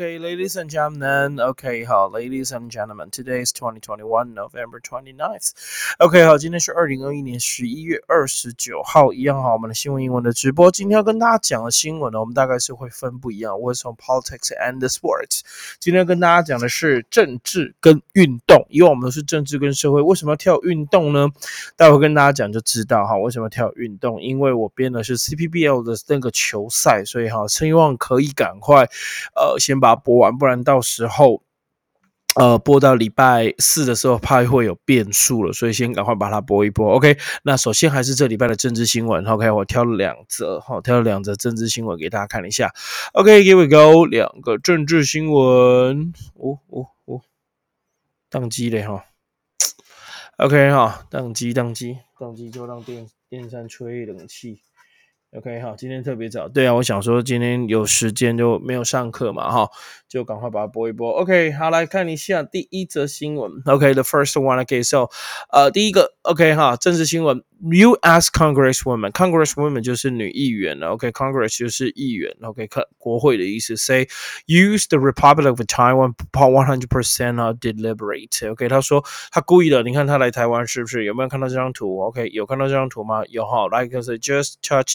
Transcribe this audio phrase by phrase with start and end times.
[0.00, 1.38] Okay, ladies and gentlemen.
[1.38, 3.10] Okay, 好，ladies and gentlemen.
[3.10, 5.50] Today is twenty twenty one November twenty ninth.
[5.98, 10.70] OK，好，今天是二零二一年十一月二十九号，一样好，我们的新闻英文的直播。
[10.70, 13.60] 今天要跟大家讲的新闻呢，我们大概是会分不一样。
[13.60, 15.42] 我从 politics and sports。
[15.78, 21.28] 今天跟大家讲的是政治跟运动，因为我们都是政治跟社会，为什么要跳运动呢？
[21.76, 24.22] 待会跟大家讲就知道哈，为什么要跳运动？
[24.22, 28.88] 因为我编的是 CPBL 的那个球赛，所以哈，希望可以赶快，
[29.36, 29.89] 呃，先把。
[29.96, 31.42] 播完，不然到时候，
[32.36, 36.92] 呃，播到礼拜四的时候，怕会有变数了，所以先赶快把它播一播。
[36.94, 39.24] OK，那首先还是这礼拜的政治新闻。
[39.26, 42.72] OK，我挑了两则，好，挑了两则政治新闻给大家看一下。
[43.14, 46.12] OK，Here we go，两个政治新闻。
[46.34, 47.20] 哦哦哦，
[48.30, 49.04] 宕机了哈。
[50.36, 54.60] OK 哈，宕机宕机宕机，就让电电扇吹冷气。
[55.36, 59.70] OK，好，今天特别早，对啊，我想说今天有时间就没有上课嘛，哈，
[60.08, 61.08] 就赶快把它播一播。
[61.12, 63.48] OK，好，来看一下第一则新闻。
[63.66, 65.08] OK，the first one，OK，so，
[65.50, 67.44] 呃，第一个，OK，哈，政治新闻。
[67.62, 68.30] U.S.
[68.32, 70.80] Congresswoman，Congresswoman 就是女议员。
[70.80, 72.34] OK，Congress 就是议员。
[72.40, 73.76] OK，看国会的意思。
[73.76, 74.08] Say
[74.46, 78.50] use the Republic of Taiwan one hundred percent deliberate。
[78.50, 79.82] OK，他说他故意的。
[79.82, 81.04] 你看他来台湾是不是？
[81.04, 83.22] 有没有看到这张图？OK，有看到这张图吗？
[83.28, 83.66] 有哈。
[83.68, 84.94] Like just touch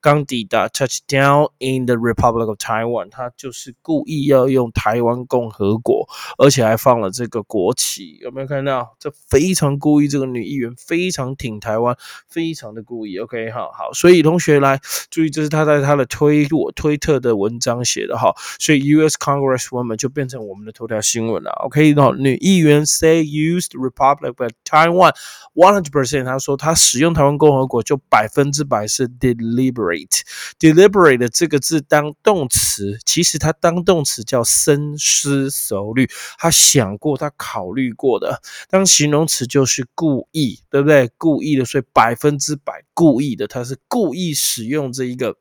[0.00, 8.16] 刚抵达 touch down in the Republic of Taiwan，他就是故意要用台湾共和国，而且还放了这个国旗。
[8.22, 8.96] 有没有看到？
[8.98, 10.08] 这非常故意。
[10.08, 11.58] 这个女议员非常挺。
[11.58, 11.96] 台湾
[12.28, 19.18] 非常的故意，OK，好好，所以同学来注意，这是他在他的推我推特的文章写的哈，所以 U.S.
[19.18, 25.12] Congresswoman 就变成我们的头条新闻了，OK，那女议员 say used Republic of Taiwan
[25.54, 41.10] one hundred percent，他说他使用台湾共和国就百分之百是 deliberate，deliberate 这个字当动词，其实它当动词叫深思熟虑，他想过，他考虑过的，当形容词就是故意，对不对？
[41.18, 41.48] 故意。
[41.48, 45.34] 意的，所以百分之百故意的，他是故意使用这一个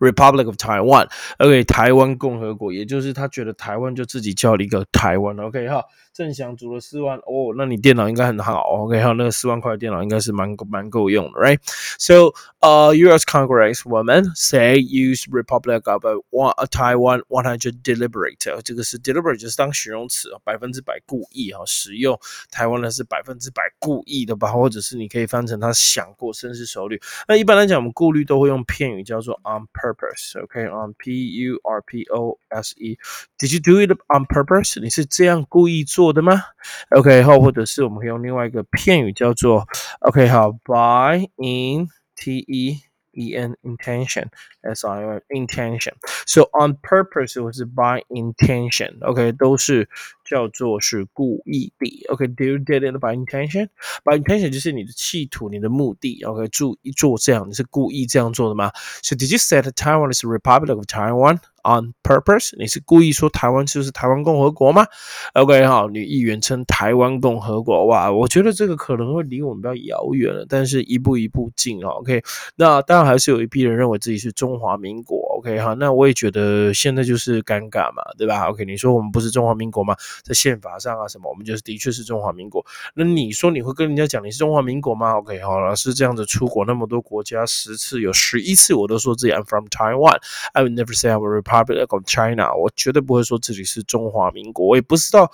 [0.00, 5.84] Republic of Taiwan，OK，台湾共和国，也就是他觉得台湾就自己叫了一个台湾，OK 哈。
[6.14, 13.24] 郑祥组了四万哦，那你电脑应该很好，OK 哈，那个四万块的电脑应该是蛮够蛮够用的，Right？So，呃，U.S.
[13.24, 22.18] Congress woman say use Republic of one Taiwan one hundred deliberate，这个是 deliberate 就是当形容词啊，百分之百故意哈，使用
[22.50, 27.00] 台湾的是百分之百故意的吧，或者是你可以翻成他想过深思熟虑。
[27.28, 34.79] 那一般来讲，我们顾虑都会用片语叫做 on purpose，OK，on P-U-R-P-O-S-E。Did you do it on purpose？
[34.79, 36.13] 你是这样故意做？
[36.13, 36.43] 的吗？
[36.89, 39.67] OK，好，或者是我们可以用另外一个片语叫做
[40.01, 44.27] OK，好，by in T E E N intention
[44.61, 49.89] S I O intention。So on purpose 或是 by intention，OK，都是
[50.28, 52.06] 叫做是故意的。
[52.08, 56.22] OK，do you did it by intention？by intention 就是你的企图、你的目的。
[56.24, 58.70] OK，注意做这样，你是故意这样做的吗
[59.02, 64.86] ？So did you say Taiwan is Republic of Taiwan？On purpose，你是故意说台湾就是台湾共和国吗
[65.34, 71.90] ？OK，好，女议员称台湾共和国，哇，我觉得这个可能会离我们比较遥远了，但是一步一步近啊。
[71.90, 72.22] OK，
[72.56, 75.18] 那当然还是有一批人认为自己是中华民国。
[75.38, 79.94] OK，好，那我也觉得现在就是尴尬嘛，对吧？OK，你说我们不是中华民国吗？
[80.22, 82.64] 在宪法上啊什么，我们就是的确是中华民国。
[82.94, 91.48] 那你说你会跟人家讲你是中华民国吗？OK，好老师这样子，出国那么多国家，十次有十一次我都说自己 I'm from Taiwan，I would never say I'm a Republic。
[91.58, 95.28] Republic of China，我绝对不会说自己是中华民国，我也不知道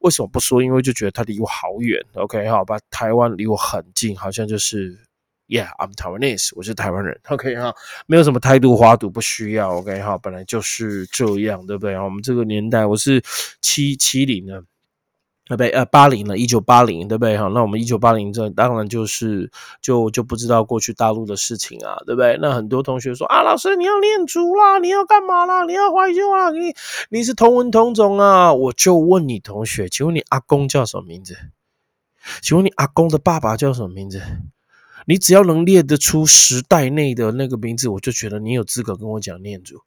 [0.00, 2.04] 为什么不说，因为就觉得它离我好远。
[2.14, 4.98] OK，好吧，台湾离我很近，好像就是
[5.50, 7.20] ，Yeah，I'm Taiwanese，我是台湾人。
[7.28, 7.74] OK，哈，
[8.06, 9.76] 没有什么态度花赌，不需要。
[9.76, 11.98] OK，哈，本来就是这样，对不对？
[11.98, 13.22] 我们这个年代，我是
[13.60, 14.64] 七七零的。
[15.46, 15.70] 对不对？
[15.70, 17.36] 呃，八零了，一九八零，对不对？
[17.36, 19.50] 哈，那我们一九八零这当然就是
[19.82, 22.38] 就就不知道过去大陆的事情啊，对不对？
[22.40, 25.64] 那很多同学说啊，老师你要念书啦，你要干嘛啦？
[25.64, 26.50] 你要怀旧啊？
[26.50, 26.72] 你
[27.08, 28.54] 你是同文同种啊？
[28.54, 31.36] 我就问你同学，请问你阿公叫什么名字？
[32.40, 34.22] 请问你阿公的爸爸叫什么名字？
[35.10, 39.80] 你只要能列得出时代内的那个名字，我就觉得你有资格跟我讲念祖。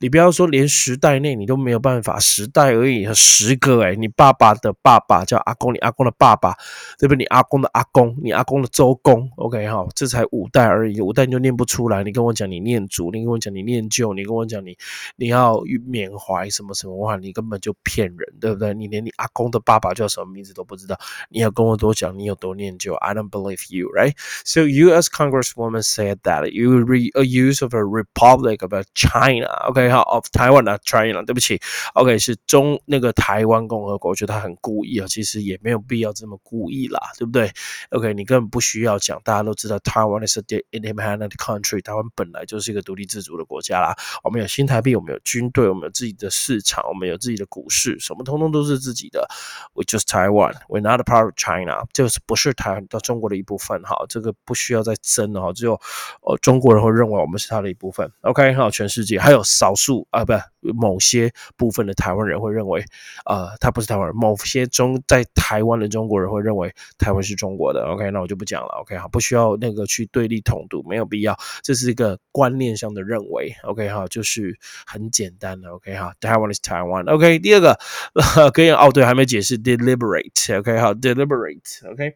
[0.00, 6.54] 你不要说连时代内你都没有办法，时代而已，十个哎，你爸爸的爸爸叫阿公，你阿公的爸爸，
[6.98, 7.18] 对不对？
[7.18, 12.04] 你阿公的阿公，你阿公的周公，OK 哈，这才五代而已，五代你就念不出来。
[12.04, 14.76] 你跟我讲你念祖，你跟我讲你念旧，你跟我讲你
[15.16, 18.72] 你要缅怀什么什么话，你根本就骗人，对不对？
[18.74, 20.96] 你连你阿公的爸爸叫什么名字都不知道，
[21.28, 24.14] 你要跟我多讲你有多念旧？I don't believe you, right?
[24.44, 25.08] So U.S.
[25.08, 29.87] Congresswoman said that you re a use of a republic of China, OK?
[29.96, 31.60] Of Taiwan 啊，China，对不起
[31.94, 37.50] ，OK 是中那个台湾共和国，我觉得他很故意啊，其实也没有必要这么故意啦，对不对
[37.90, 40.42] ？OK 你根本不需要讲，大家都知道 Taiwan is a
[40.72, 49.28] independent country，台湾本来就是一个独立自主的国家啦，我们有新台币，我们有军队，我们有自己的市场，我们有自己的股市，什么通通都是自己的
[49.74, 55.80] ，We just Taiwan，We're not a part of China，就是不是台湾到中国的一部分，哈，这个不需要再争了哈，只有
[56.22, 60.34] 呃中国人会认为我们是他的一部分，OK 好，全世界还有少数啊，不。
[60.74, 62.84] 某些部分的台湾人会认为，
[63.24, 64.14] 呃，他不是台湾人。
[64.14, 67.84] 某些中在台湾的中国人会认为台湾是中国的。
[67.84, 68.68] OK，那我就不讲了。
[68.80, 71.38] OK，好，不需要那个去对立统独，没有必要。
[71.62, 73.54] 这是一个观念上的认为。
[73.62, 75.70] OK，哈，就是很简单的。
[75.70, 77.04] OK，哈，台湾是台湾。
[77.04, 77.78] OK，第二个
[78.52, 80.58] 可以哦，对，还没解释 deliberate。
[80.58, 81.88] OK，好，deliberate。
[81.92, 82.14] OK。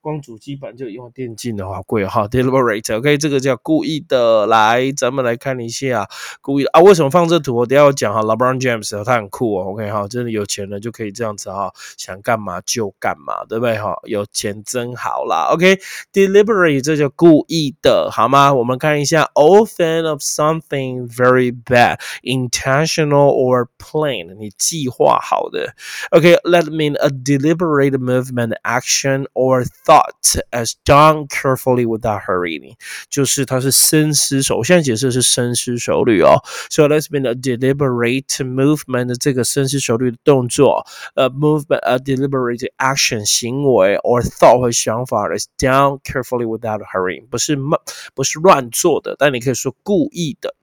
[0.00, 4.46] 光主机板就用电竞的话贵哈，deliberate，OK，这个叫故意的。
[4.46, 6.08] 来，咱们来看一下
[6.40, 7.56] 故意啊，为什么放这图？
[7.56, 13.94] 我等下要讲哈，LeBron James 他很酷哦，OK 哈，真的有钱人就可以这样子哈，想干嘛就干嘛，对不对哈？
[14.04, 18.54] 有钱真好啦，OK，deliberate 这叫故意的，好吗？
[18.54, 25.74] 我们看一下，often of something very bad，intentional or plain，你计划好的
[26.10, 32.75] ，OK，let mean a deliberate movement, action or thought as done carefully without hurrying，
[33.09, 34.57] 就是它是深思熟。
[34.57, 36.41] 我现在解释是深思熟虑哦。
[36.69, 40.85] So let's been a deliberate movement，这个深思熟虑的动作，
[41.15, 47.79] 呃，movement a deliberate action 行为 or thought 或想法 is done carefully without hurrying，不是慢，
[48.13, 50.55] 不是乱做的，但你可以说故意的。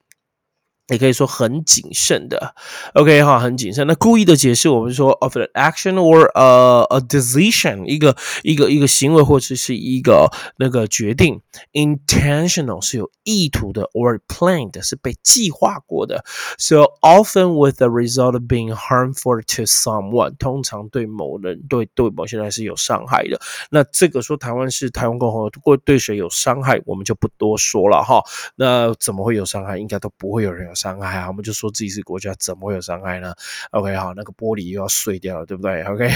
[0.88, 2.54] 也可以说很谨慎的
[2.94, 3.84] ，OK 哈，很谨慎。
[3.88, 11.40] 那故意的解释，我们说 of an action or a a decision，一个一个一个行为或者是一个那个决定
[11.72, 16.24] ，intentional 是有意图的，or planned 是被计划过的。
[16.56, 23.40] So often with the result of being harmful to someone，通常对某人对对某些人是有伤害的。
[23.70, 28.22] 那这个说台湾是台湾共和国对谁有伤害，我们就不多说了哈。
[28.54, 29.78] 那怎么会有伤害？
[29.78, 30.75] 应该都不会有人。
[30.75, 33.33] 伤害啊，我们就说自己是国家，怎么会有伤害呢？
[33.71, 35.83] OK，好，那个玻璃又要碎掉了，对不对？
[35.83, 36.07] OK，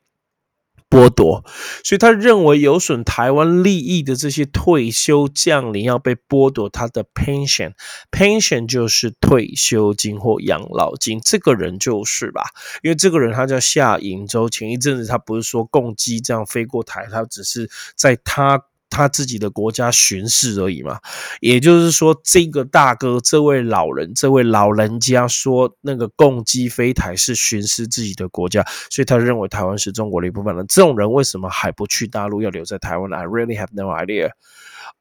[0.90, 1.44] 剥夺，
[1.84, 12.44] 所以他认为有损台湾利益的这些退休将领要被剥夺他的 pension，pension 就是退休金或养老金，这个人就是吧？
[12.84, 18.64] 因为这个人他叫夏银洲，前一阵子他不是说共机这样飞过台，他只是在他。
[18.94, 21.00] 他自己的国家巡视而已嘛，
[21.42, 30.64] 也就是说，这个大哥，这位老人，这位老人家说，那个共济飞台是巡视自己的国家，所以他认为台湾是中国的一部分了。
[30.66, 34.30] 这种人为什么还不去大陆，要留在台湾呢？I really have no idea.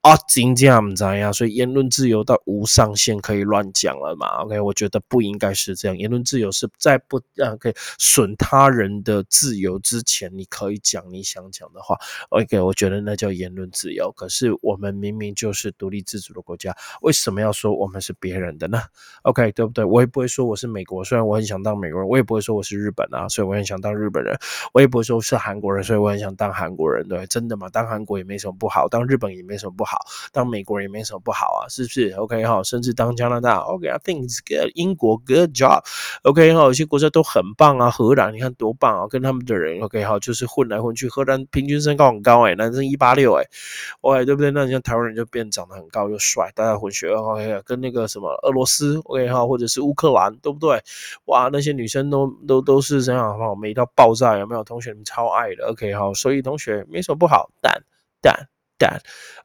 [0.00, 5.96] 啊，真这样子呀，所以言论自由到无上限，可以乱讲了嘛？OK，我觉得不应该是这样。
[5.96, 11.96] 言论自由是在不让可以损他人的自由之前，你可以讲你想讲的话。
[12.30, 14.10] OK，我觉得那叫言论自由。
[14.16, 18.82] 可是我们明明就是独立自主的国家，为什么要说我们是别人的呢
[19.22, 19.84] ？OK，对不对？
[19.84, 24.36] 我也不会说我是美国，虽然我很想当美国人，我也不会说我是日本啊，所以我很想当日本人。
[24.72, 27.06] 我也不会说是韩国人，所以我很想当韩国人。
[27.06, 27.68] 对，真的吗？
[27.68, 29.72] 当韩国也没什么不好，当日本也没什么。
[29.76, 29.98] 不不好，
[30.30, 43.44] 当美国人也没什么不好啊，是不是？OK 哈，甚至当加拿大，OK，I think good，英国 good job，OK 哈，有些国家都很棒啊，荷兰你看多棒啊，跟他们的人 OK 哈，就是混来混去，荷兰平均身高很高哎，男生一八六哎
[44.00, 44.50] ，OK 对不对？
[44.52, 50.80] 那你像台湾人就变长得很高又帅，大家混血 OK，跟那个什么俄罗斯 OK 哈，或者是乌克兰对不对？
[51.24, 54.62] 哇，那些女生都都都是这样哈，美到爆炸，有没有？
[54.62, 57.82] 同学们超爱的，OK 好，所以同学没什么不好，但
[58.20, 58.48] 但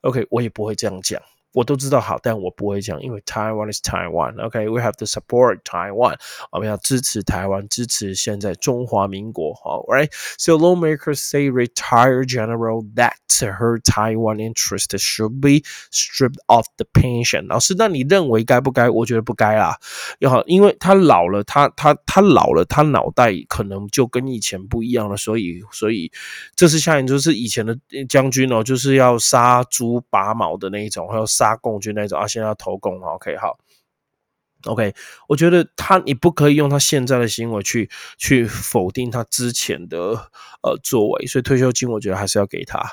[0.02, 1.22] ，OK 我也不会这样讲。
[1.54, 4.40] 我都知道好，但我不会讲，因为 Taiwan is Taiwan。
[4.46, 6.16] OK，we have to support Taiwan。
[6.52, 9.54] 我们要支持台湾，支持现在中华民国。
[9.56, 17.48] 好，Right？So lawmakers say retired general that her Taiwan interest should be stripped of the pension。
[17.48, 18.90] 老师，那你认为该不该？
[18.90, 19.78] 我觉得不该啦。
[20.20, 25.16] 要好，因为他老了，他他他老了，他脑袋可能就跟以前不一样了。
[25.16, 26.12] 所以，所以
[26.56, 27.78] 这是下一就是以前的
[28.10, 31.26] 将军哦，就是要杀猪拔毛的那一种，还有。
[31.38, 33.60] 杀共军那种啊，现在要投共，OK，好
[34.66, 34.96] ，OK，
[35.28, 39.98] 我觉得他你不可以用他现在的行为去去否定他之前的
[40.64, 42.84] 呃作为，所以退休金我觉得还是要给他。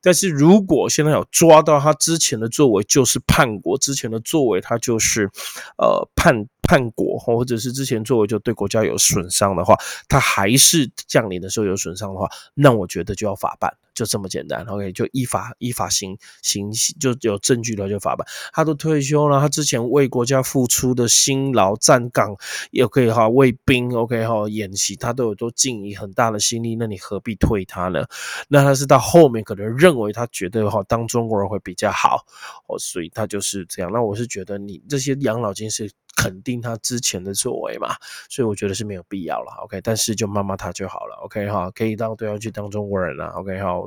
[0.00, 5.30] 但是如果现在有抓到他之前的作为就是叛国，之前的作为他就是
[5.78, 9.76] 呃叛叛国，或者是之前作为就对国家有损伤的话，
[10.08, 13.72] 他还是降临的时候有损伤的话，那我觉得就要法办。
[14.02, 18.26] 就这么简单，OK，就依法依法行行，就有证据了就法办。
[18.52, 22.34] 他都退休了，他之前为国家付出的辛劳站岗
[22.72, 28.04] 也可以哈，为兵 OK 哈演习，他都有都尽以很大的心力，那你何必退他呢？
[28.48, 32.26] 那他是到后面可能认为他觉得哈当中国人会比较好
[32.66, 33.92] 哦，所以他就是这样。
[33.92, 35.88] 那我是觉得你这些养老金是。
[36.22, 37.96] 肯定他之前的作为嘛，
[38.28, 39.50] 所以我觉得是没有必要了。
[39.64, 41.16] OK，但是就骂骂他就好了。
[41.24, 43.26] OK 哈，可以当对方去当中国人了。
[43.30, 43.82] OK 好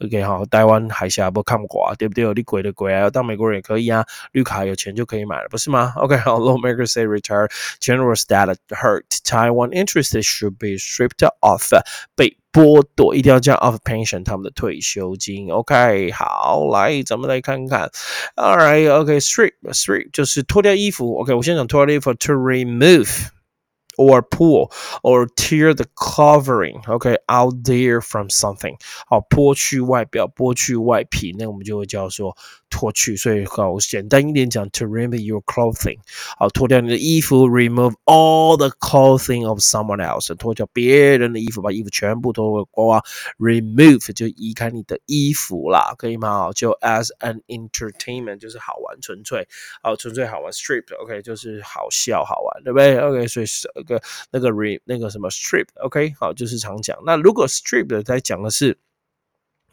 [0.00, 2.34] ，OK 好，台湾海峡不看过啊，对不对？
[2.34, 7.48] 你鬼的鬼啊，当美国人也可以啊，绿卡有钱就可以买了，不是吗？OK 好，Lawmaker say retire
[7.80, 11.70] generals that hurt Taiwan interests should be stripped off，
[12.16, 12.36] 被。
[12.57, 15.51] 剥夺一定要加 of pension 他们的退休金。
[15.51, 17.89] OK，好，来，咱们来看看。
[18.35, 21.19] All right，OK，strip，strip 就是脱掉衣服。
[21.19, 24.71] OK，我先讲脱掉衣服，to remove。or pull
[25.03, 28.75] or tear the covering okay out there from something
[29.05, 32.35] 好剥去外表剥去外皮那我们就会叫做
[32.70, 35.98] 脱去，所以好简单一点讲，to remove your clothing，
[36.38, 43.02] 好脱掉你的衣服，remove all the clothing of someone else，脱掉别人的衣服，把衣服全部脱光
[43.38, 46.50] ，remove 就移开你的衣服啦，可以吗？
[46.52, 49.46] 就 as an entertainment 就是好玩，纯粹，
[49.82, 56.98] 好纯粹好玩，strip，OK 就是好笑好玩，对不对？OK，所以是那个那个 re 那个什么 strip，OK 好就是常讲。
[57.04, 58.78] 那如果 strip 在讲的是。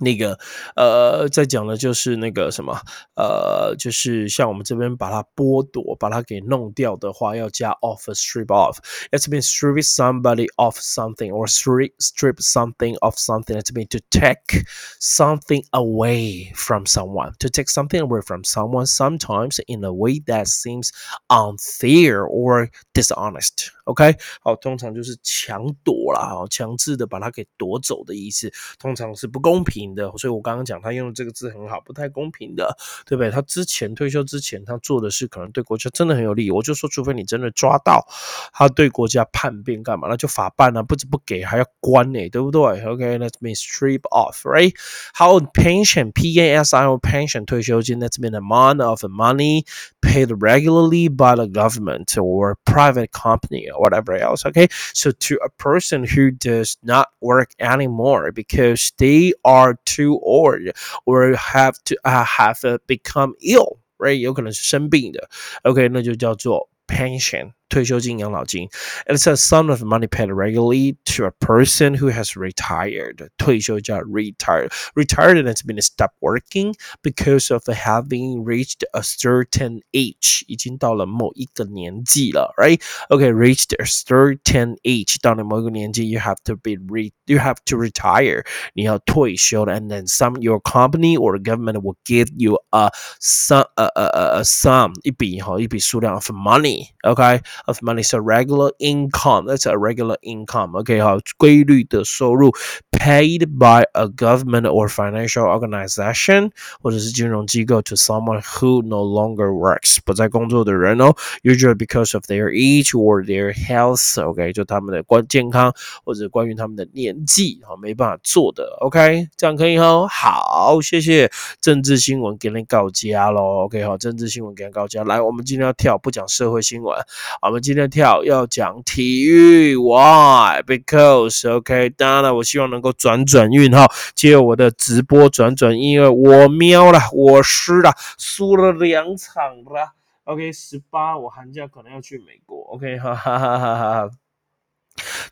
[0.02, 0.38] 那个
[0.76, 2.80] 呃，在讲的就是那个什么
[3.16, 13.58] 呃，就是像我们这边把它剥夺、把它给弄掉的话，要加 off strip off。It's been strip somebody off something or strip strip something off something.
[13.58, 14.64] It's been to take
[14.98, 17.34] something away from someone.
[17.38, 20.92] To take something away from someone, sometimes in a way that seems
[21.28, 23.72] unfair or dishonest.
[23.85, 30.11] OK，好，通常就是强夺啦，哦，强制的把它给夺走的意思，通常是不公平的。
[30.17, 32.75] 所以我刚刚讲他用的这个字很好，不太公平的，
[33.05, 33.31] 对不对？
[33.31, 36.49] 他之前退休之前，他做的事可能对国家真的很有利。
[36.49, 38.07] 我就说，除非你真的抓到
[38.51, 49.63] 他对国家叛变干嘛，那就法办啊，不止不给，还要关呢，对不对？OK，let me strip off，right？How，pension，P A S I O pension 退休金，that's been amount of money
[50.01, 53.74] paid regularly by the government or private company.
[53.76, 54.46] whatever else.
[54.46, 54.68] Okay.
[54.94, 60.70] So to a person who does not work anymore because they are too old
[61.06, 64.18] or have to uh, have uh, become ill, right?
[64.18, 65.28] 有可能是生病的。
[65.64, 68.68] OK，那就叫做 pension 退休金、养老金。
[69.06, 73.28] And it's a sum of money paid regularly to a person who has retired.
[73.38, 74.72] 退休叫 retired.
[74.94, 80.44] Retired and has been stopped working because of having reached a certain age.
[80.48, 82.80] 已经到了某一个年纪了，right?
[83.08, 85.16] Okay, reached a certain age.
[85.22, 88.44] 到了某一个年纪，you have to be re you have to retire.
[88.74, 92.90] 你要退休了，and then some your company or government will give you a
[93.20, 96.88] some a a a sum 一笔哈一笔数量 of money.
[97.04, 97.40] Okay.
[97.66, 98.02] of money.
[98.02, 100.76] So regular income, that's a regular income.
[100.78, 102.52] OK，好，规律的收入，
[102.90, 106.50] paid by a government or financial organization
[106.82, 114.20] 或者是金融机构 to someone who no longer works 不再工作的人哦，usually because of their age or their health.
[114.22, 115.74] OK，就他们的关健康
[116.04, 118.76] 或者关于他们的年纪啊，没办法做的。
[118.80, 120.06] OK，这样可以哈。
[120.08, 123.64] 好，谢谢政治新闻给你告家喽。
[123.64, 125.04] OK，好，政治新闻给你告家。
[125.04, 126.96] 来，我们今天要跳，不讲社会新闻，
[127.45, 129.75] 我们今天跳要讲体育。
[129.75, 139.93] Why？Because OK，当然了，我希望能够转转运哈，借我的直播转转，因为我喵了，我输了，输了两场了。
[140.23, 142.63] OK，十八，我寒假可能要去美国。
[142.73, 144.09] OK，哈哈哈哈哈哈。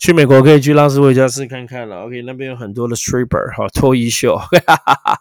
[0.03, 4.37] 去美国可以去拉斯维加斯看看了，OK，那边有很多的 stripper 哈，脱衣秀，，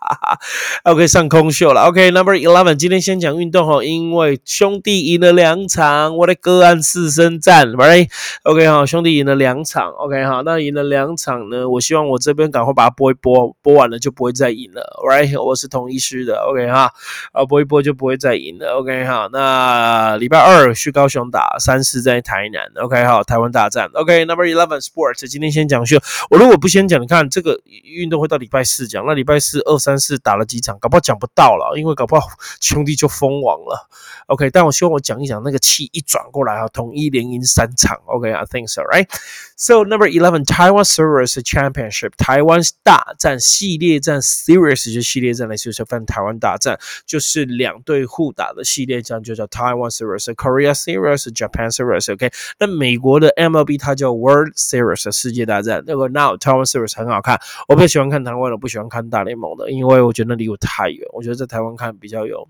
[0.82, 16.90] OK，上空秀了，OK，Number Eleven，今天先讲运动哈，因为兄弟赢了两场，我的个案四声战，Right，OK 哈，兄弟赢了两场，OK 哈，那赢了两场呢，我希望我这边赶快把它播一播，播完了就不会再赢了，Right，我是同一师的，OK 哈，
[17.30, 24.24] 啊播一播就不会再赢了，OK 哈，那礼拜二去高雄打，三四在台南，OK 哈，台湾大战，OK。
[24.24, 25.98] Number eleven sports，今天先讲秀。
[26.30, 32.28] 我如果不先讲，你看这个运动会到礼拜四讲，那礼拜四二三四打了几场，搞不好讲不到了，因为搞不好
[32.60, 33.88] 兄弟就封王了。
[34.26, 37.98] OK，但我希望我讲一讲那个气一转过来啊，统一连赢三场。
[38.06, 39.08] OK，I think so, right?
[39.56, 52.12] So number eleven Taiwan Series Championship，台湾大战系列战 Series 就系列战来说，就分台湾大战，就是两队互打的系列战，就叫 Taiwan Series、Korea Series、Japan Series。
[52.12, 62.48] OK，那美国的 MLB 它叫 World Series 世界大战，那个 Now Taiwan Series 很好看，我比较喜欢看台湾的，不喜欢看大联盟的，因为我觉得那离我太远，我觉得在台湾看比较有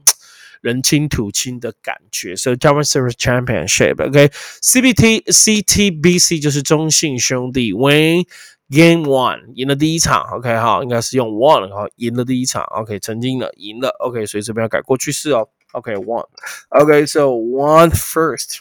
[0.60, 2.36] 人亲土亲的感觉。
[2.36, 8.24] So Taiwan Series Championship，OK，CBT CTBC 就是中信兄弟 Win
[8.70, 18.60] Game One 赢了第一场，OK 哈，应该是用 One 哈赢了第一场，OK 曾经的赢了，OK，所以这边要改过去式哦，OK One，OK，So One First。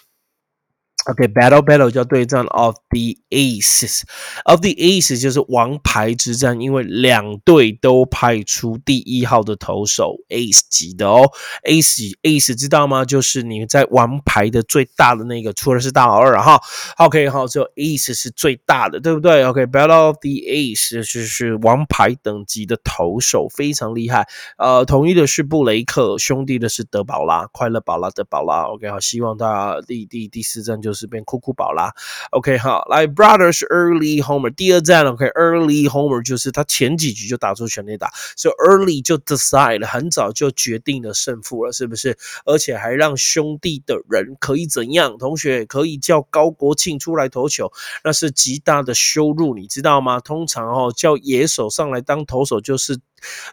[1.10, 11.28] OK，battle battle 叫对战，of the aces，of the aces 就是王牌之战，因为两队都派出第一号的投手，ace 级的哦
[11.64, 13.04] ，ace ace 知道吗？
[13.04, 16.62] 就是你在王牌的最大的那个，除了是大老二哈
[16.98, 24.28] ，OK 好，只有 ace 是最大的，对不对？OK，battle of the ace 就是王牌等级的投手，非常厉害。
[24.60, 28.66] 呃，统一的是布雷克，兄弟的是德保拉，快乐宝拉德保拉。
[28.66, 30.91] OK，好，希望他第第第四战就。
[30.92, 31.90] 就是变酷酷宝啦
[32.32, 42.18] ，OK 好，来 Brothers Early Homer 第二站，OK Early Homer 就是他前几局就打出全垒打，所以 Early 就 decide 了很早就决定了胜负了，是不是？
[42.46, 45.18] 而且还让兄弟的人可以怎样？
[45.18, 47.72] 同学可以叫高国庆出来投球，
[48.04, 50.20] 那是极大的羞辱，你知道吗？
[50.20, 53.00] 通常哦叫野手上来当投手就是。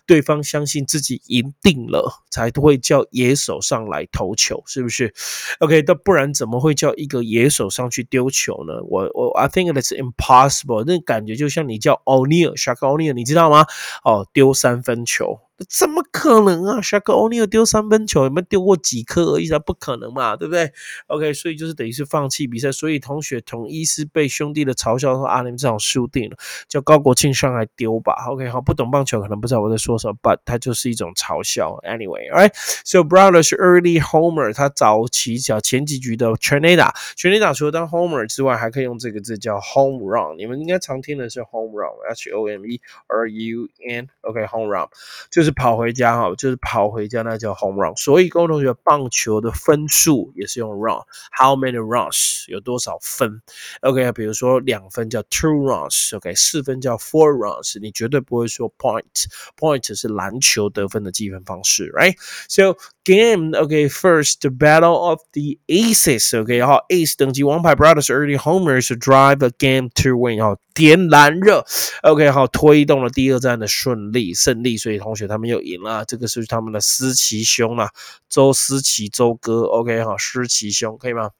[0.07, 5.12] 对方相信自己赢定了，才会叫野手上来投球，是不是
[5.61, 8.74] ？OK，那不然怎么会叫一个野手上去丢球呢？
[8.88, 13.66] 我我 I think that's impossible，那感觉就像你叫 O'Neal，Shaq O'Neal，你知道吗？
[14.04, 15.40] 哦，丢三分球。
[15.68, 19.49] 怎么可能啊？Shaq O'Neal 丢三分球，有没有丢过几颗而已？
[19.49, 20.71] 他不可能嘛，对不对
[21.09, 22.71] ？OK，所以就是等于是放弃比赛。
[22.71, 26.37] 所以同学统一是被兄弟的嘲笑说啊，你们这场输定了，
[26.68, 28.14] 叫高国庆上来丢吧。
[28.29, 31.81] OK，好，不懂棒球可能不知道我在说什么，But 它就是一种嘲笑。
[31.83, 40.38] Anyway，right？So Brother 是 Early Homer，他早期叫前几局的全垒打，全垒打除了当 Homer 之外，还可以用这个字叫 Home Run。
[40.38, 44.87] 你们应该常听的是 Home Run，H O M E R U N，OK，Home Run
[45.33, 45.47] 就是。
[45.48, 47.96] 是跑回家哈，就是跑回家，那叫 home run。
[47.96, 53.40] 所以各位同学，棒球的分数也是用 run，how many runs 有多少分
[53.80, 57.80] ？OK，比如说两分叫 two runs，OK，四分叫 four runs。
[57.80, 70.11] 你绝对不会说 point，point 是篮球得分的计分方式，right？So game，OK，first battle of the aces，OK，好，ace 等级王牌 brothers early homers drive a game to
[70.11, 71.64] win，好，点燃热
[72.02, 75.38] ，OK，好，推动了第二战的顺利胜利，所以同学他。
[75.38, 77.88] 他们又赢了，这个是他们的思齐兄啊，
[78.29, 81.31] 周思齐周哥，OK 哈，思齐兄可以吗？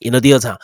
[0.00, 0.60] 赢了第二场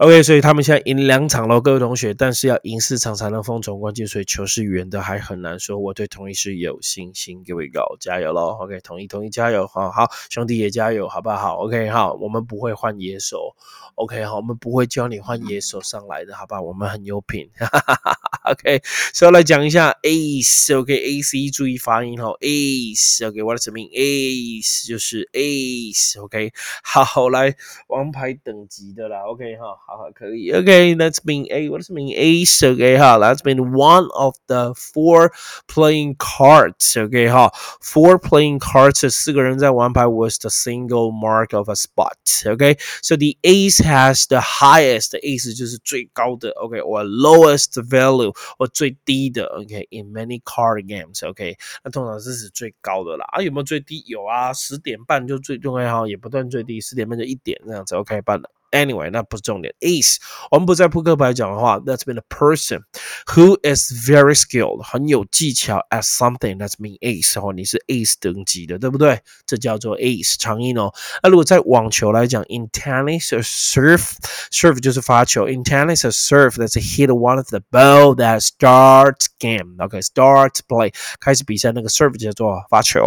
[0.00, 5.78] ，OK，所以他们现在赢两场喽，各位同学，但是要赢四场才能封总冠军，所以球是圆的，还很难说。
[5.78, 13.54] 我对同一是有信心，各位高加油喽，OK，同一同一加油，好好兄弟也加油，好不好？OK 好，我们不会换野手。
[13.96, 16.58] OK，好，我们不会教你换野手上来的，好吧？
[16.62, 17.50] 我们很有品。
[18.50, 18.80] OK，
[19.12, 26.50] 所以来讲一下 Ace，OK，Ace，注意发音哈，Ace，OK，what does it mean？Ace 就是 Ace，OK，
[26.82, 27.54] 好，来
[27.88, 35.31] 王牌等级的啦，OK 哈，好好可以，OK，That's mean A，what does it mean Ace？OK 哈，That's mean one of the four
[35.67, 44.27] playing cards，OK 哈，four playing cards，四个人在玩牌 was the single mark of a spot，OK，so the Ace has
[44.27, 48.33] the highest，Ace 就是最高的，OK，or lowest value。
[48.57, 53.25] 或最低的，OK，in many card games，OK，那通常是指最高的啦。
[53.31, 54.03] 啊，有没有最低？
[54.07, 58.49] 有啊，十点半就最重要哈，也不断最低，十点半就一点这样子，OK，办了。
[58.71, 59.73] Anyway，那不是重点。
[59.79, 60.17] Ace，
[60.51, 62.81] 我们不在扑克牌讲的话，That's been a person
[63.27, 69.21] who is very skilled，很有技巧 at something。That's mean ace，哦，你是 ace 等级的，对不对？
[69.45, 70.91] 这叫做 ace 长音哦。
[71.23, 75.47] 那如果在网球来讲，in tennis a serve，serve 就是发球。
[75.47, 82.99] In tennis a serve，that's a hit one of the ball that starts game。OK，starts play，开始比赛那个 serve 叫做发球。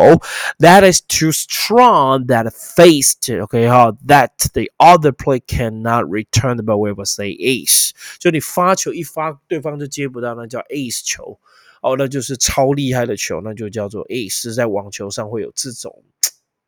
[0.61, 6.92] That is too strong that faced。OK 哈，that the other play Cannot return the ball, we
[6.92, 7.92] will say ace。
[8.18, 11.39] 就你发球一发，对方就接不到，那叫 ace 球。
[11.82, 14.54] 哦，那就是超厉害的球，那就叫做 ace。
[14.54, 16.04] 在网球上会有这种，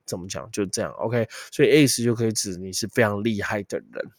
[0.06, 0.50] 怎么讲？
[0.52, 1.28] 就这样，OK。
[1.52, 4.12] 所以 ace 就可以指你是非常厉害的人。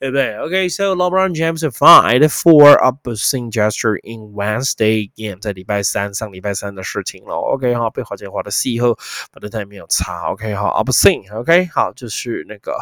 [0.00, 7.34] 对不对？OK，so LeBron James fined for obscene gesture in Wednesday game，在礼拜三上礼拜三的事情了。
[7.34, 8.96] OK 哈，被罚钱罚的西后，
[9.32, 10.30] 反正他也没有查。
[10.32, 12.76] OK 哈，obscene，OK 好，就是那个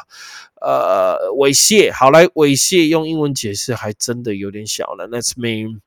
[0.62, 1.92] 呃猥亵。
[1.92, 5.06] 好来，猥亵用英文解释还真的有点小了。
[5.06, 5.80] Let's mean。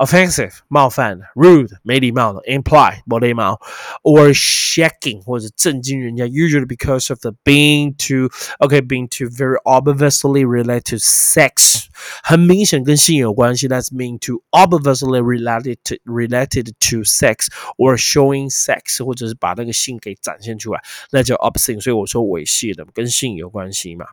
[0.00, 3.58] offensive 冒犯，rude 没礼貌的，imply 不礼貌，
[4.02, 11.86] or shocking 或者震惊人家，usually because of the being too okay being too very obviously related to sex，
[12.22, 17.46] 很明显跟性有关系，that's mean to obviously related to related to sex
[17.78, 21.80] or showing sex，或者是把那个性给展现出来，那叫 obscene。
[21.80, 24.04] 所以我说猥亵的跟性有关系嘛，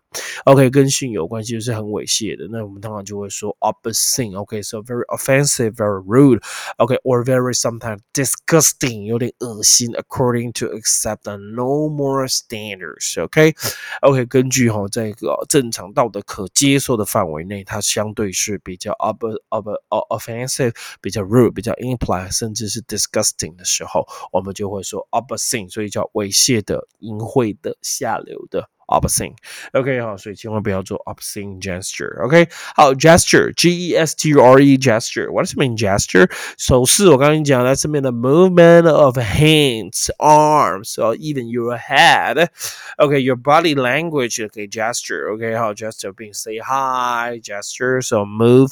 [0.45, 5.73] OK 跟性有关系就是很猥亵的，那我们通常就会说 obscene，OK，so very offensive。
[5.77, 6.41] very rude,
[6.77, 13.55] okay, or very sometimes disgusting, 有点恶心，according to accept the normal standards, okay,
[14.01, 28.69] OK，根据哈这个正常道德可接受的范围内，它相对是比较 ob ob offensive，比较 rude，比较 imply，甚至是 disgusting 的时候，我们就会说 obscene，所以叫猥亵的、淫秽的、下流的。
[28.87, 35.77] obscene。OK 好，所以千万不要做 obscene gesture。OK 好，gesture，G E S T U R E gesture。What does it mean
[35.77, 36.29] gesture？
[36.57, 42.49] 手势，我刚刚讲，that's mean the movement of hands, arms, or even your head.
[42.97, 48.71] Okay, your body language 可以 gesture。OK 好，gesture being say hi, gesture, so move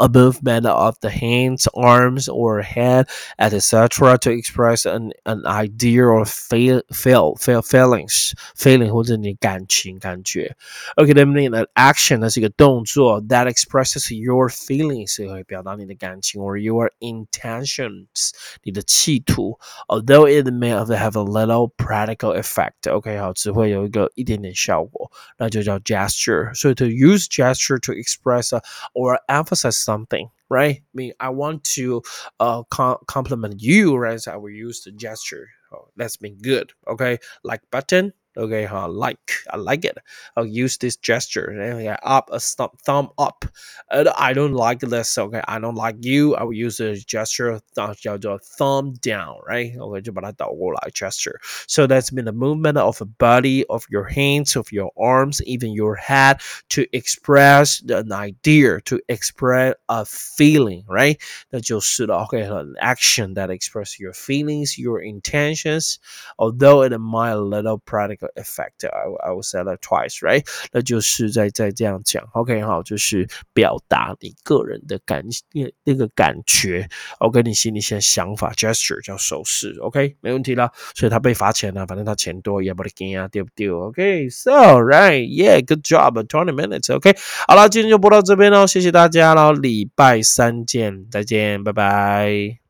[0.00, 3.06] a movement of the hands, arms, or head,
[3.38, 4.18] etc.
[4.18, 10.56] to express an, an idea or feel, feel, feel feelings, feeling 或者你感情感觉。
[10.96, 18.30] Okay, that means an action 那是一个动作 that expresses your feelings 会表达你的感情 or your intentions
[18.64, 19.56] 你的企图。
[19.86, 22.90] Although it may have a little practical effect.
[22.90, 26.52] OK，好，只会有一个一点点效果，那就叫 gesture.
[26.54, 28.62] So to use gesture to express a,
[28.94, 30.77] or emphasize something right?
[30.83, 32.01] I mean, I want to
[32.39, 34.19] uh com- compliment you, right?
[34.19, 35.47] So I will use the gesture.
[35.71, 36.73] Oh, that's been good.
[36.87, 38.11] Okay, like button.
[38.38, 38.86] Okay, huh?
[38.88, 39.96] Like I like it.
[40.36, 41.56] I'll use this gesture.
[41.58, 43.46] Okay, up a thumb, thumb up.
[43.90, 45.16] And I don't like this.
[45.16, 46.34] Okay, I don't like you.
[46.34, 49.36] I will use the gesture 叫做 thumb down.
[49.48, 49.74] Right?
[49.78, 51.40] Okay, 就把它倒过来 gesture.
[51.66, 55.72] So that's been the movement of a body, of your hands, of your arms, even
[55.72, 60.84] your head to express an idea, to express a feeling.
[60.86, 61.18] Right?
[61.48, 62.26] 那就是了。
[62.26, 65.96] Okay, an action that express your feelings, your intentions,
[66.38, 68.85] although it might a little practical effect.
[68.85, 70.45] I I will say that twice, right?
[70.71, 76.87] 那就是在在这样讲，OK 好，就是表达你个人的感那那个感觉
[77.19, 80.71] ，OK 你心里现在想法，gesture 叫手势，OK 没问题啦。
[80.95, 87.15] 所以他被罚钱了，反正他钱多也不得给啊，对不对？OK，so right，yeah，good job，twenty minutes，OK，
[87.47, 92.60] 好了，今天就播到这边喽，谢谢大家喽，礼拜三见，再见，拜拜。